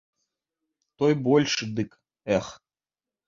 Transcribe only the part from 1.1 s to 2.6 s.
большы, дык, эх!